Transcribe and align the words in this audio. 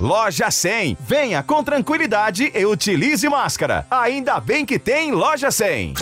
Loja 0.00 0.50
100. 0.50 0.98
Venha 1.00 1.42
com 1.42 1.62
tranquilidade 1.62 2.50
e 2.54 2.66
utilize 2.66 3.28
máscara. 3.28 3.86
Ainda 3.90 4.40
bem 4.40 4.66
que 4.66 4.78
tem 4.78 5.12
Loja 5.12 5.50
100. 5.50 5.94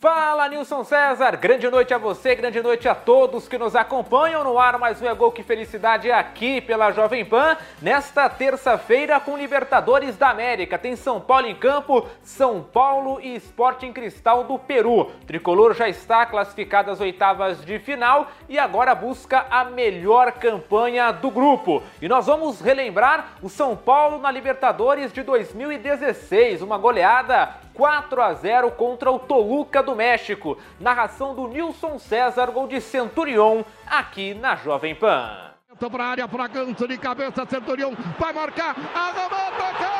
Fala 0.00 0.48
Nilson 0.48 0.84
César, 0.84 1.34
grande 1.38 1.68
noite 1.68 1.92
a 1.92 1.98
você, 1.98 2.32
grande 2.32 2.62
noite 2.62 2.88
a 2.88 2.94
todos 2.94 3.48
que 3.48 3.58
nos 3.58 3.74
acompanham 3.74 4.44
no 4.44 4.56
ar. 4.56 4.78
Mais 4.78 5.02
um 5.02 5.08
é 5.08 5.12
Gol 5.12 5.32
Que 5.32 5.42
Felicidade 5.42 6.08
aqui 6.12 6.60
pela 6.60 6.92
Jovem 6.92 7.24
Pan. 7.24 7.56
Nesta 7.82 8.28
terça-feira 8.28 9.18
com 9.18 9.36
Libertadores 9.36 10.16
da 10.16 10.30
América. 10.30 10.78
Tem 10.78 10.94
São 10.94 11.20
Paulo 11.20 11.48
em 11.48 11.54
campo, 11.56 12.06
São 12.22 12.62
Paulo 12.62 13.20
e 13.20 13.34
Sporting 13.34 13.92
Cristal 13.92 14.44
do 14.44 14.56
Peru. 14.56 15.00
O 15.00 15.06
tricolor 15.26 15.74
já 15.74 15.88
está 15.88 16.24
classificado 16.24 16.92
às 16.92 17.00
oitavas 17.00 17.64
de 17.64 17.80
final 17.80 18.30
e 18.48 18.56
agora 18.56 18.94
busca 18.94 19.46
a 19.50 19.64
melhor 19.64 20.30
campanha 20.30 21.10
do 21.10 21.28
grupo. 21.28 21.82
E 22.00 22.06
nós 22.06 22.26
vamos 22.26 22.60
relembrar 22.60 23.32
o 23.42 23.48
São 23.48 23.74
Paulo 23.76 24.20
na 24.20 24.30
Libertadores 24.30 25.12
de 25.12 25.24
2016, 25.24 26.62
uma 26.62 26.78
goleada 26.78 27.66
4 27.78 28.20
a 28.20 28.34
0 28.34 28.72
contra 28.72 29.08
o 29.08 29.20
Toluca 29.20 29.80
do 29.80 29.94
México. 29.94 30.58
Narração 30.80 31.32
do 31.32 31.46
Nilson 31.46 31.96
César, 31.96 32.50
gol 32.50 32.66
de 32.66 32.80
Centurion, 32.80 33.62
aqui 33.86 34.34
na 34.34 34.56
Jovem 34.56 34.96
Pan. 34.96 35.52
Para 35.78 36.04
a 36.04 36.08
área, 36.08 36.26
Fragança 36.26 36.88
de 36.88 36.98
cabeça, 36.98 37.46
Centurion 37.46 37.92
vai 38.18 38.32
marcar, 38.32 38.74
arrumou, 38.92 39.52
tocou! 39.52 39.98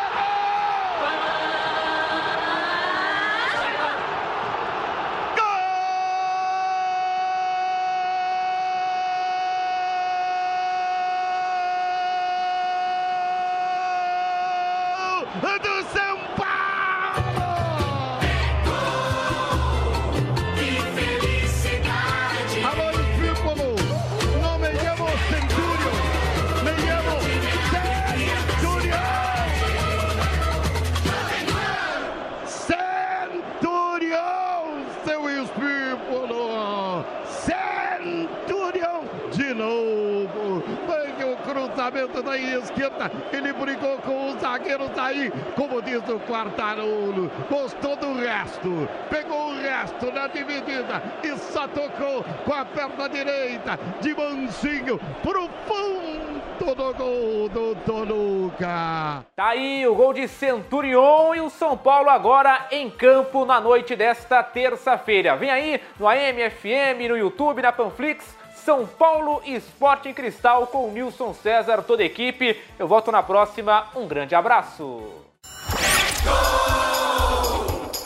Do 15.58 15.82
São 15.92 16.17
Espípolo! 35.68 37.04
Centurion 37.44 39.04
de 39.30 39.54
novo! 39.54 40.62
Vem 40.86 41.32
o 41.32 41.36
cruzamento 41.36 42.22
da 42.22 42.38
esquerda, 42.38 43.10
ele 43.32 43.52
brigou 43.52 43.98
com 43.98 44.30
o 44.30 44.38
zagueiro 44.38 44.88
daí, 44.94 45.30
como 45.54 45.82
diz 45.82 46.02
o 46.08 46.18
Quartarolo, 46.20 47.30
gostou 47.50 47.96
do 47.96 48.14
resto, 48.14 48.88
pegou 49.10 49.50
o 49.50 49.60
resto 49.60 50.10
na 50.10 50.26
dividida 50.28 51.02
e 51.22 51.36
só 51.36 51.68
tocou 51.68 52.24
com 52.44 52.54
a 52.54 52.64
perna 52.64 53.08
direita, 53.08 53.78
de 54.00 54.14
mansinho, 54.14 54.98
pro 55.22 55.48
fundo 55.66 56.17
do 56.64 56.94
gol 56.94 57.48
do 57.48 57.74
Toluca. 57.86 59.24
Tá 59.36 59.48
aí 59.48 59.86
o 59.86 59.94
gol 59.94 60.12
de 60.12 60.26
Centurion 60.26 61.34
e 61.34 61.40
o 61.40 61.48
São 61.50 61.76
Paulo 61.76 62.10
agora 62.10 62.66
em 62.70 62.90
campo 62.90 63.44
na 63.44 63.60
noite 63.60 63.94
desta 63.94 64.42
terça-feira. 64.42 65.36
Vem 65.36 65.50
aí 65.50 65.80
no 65.98 66.08
AM/FM, 66.08 67.08
no 67.08 67.16
YouTube, 67.16 67.62
na 67.62 67.72
Panflix. 67.72 68.36
São 68.54 68.86
Paulo 68.86 69.40
Esporte 69.46 70.08
em 70.08 70.14
Cristal 70.14 70.66
com 70.66 70.88
o 70.88 70.92
Nilson 70.92 71.32
César, 71.32 71.82
toda 71.82 72.02
a 72.02 72.06
equipe. 72.06 72.60
Eu 72.78 72.86
volto 72.86 73.10
na 73.10 73.22
próxima. 73.22 73.86
Um 73.94 74.06
grande 74.06 74.34
abraço. 74.34 75.02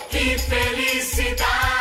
Que 0.08 0.38
felicidade! 0.38 1.72